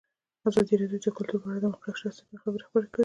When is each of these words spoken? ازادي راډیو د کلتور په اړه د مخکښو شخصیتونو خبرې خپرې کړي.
ازادي 0.49 0.73
راډیو 0.81 1.03
د 1.03 1.07
کلتور 1.17 1.39
په 1.41 1.47
اړه 1.51 1.59
د 1.61 1.65
مخکښو 1.71 2.01
شخصیتونو 2.03 2.41
خبرې 2.43 2.65
خپرې 2.67 2.87
کړي. 2.93 2.99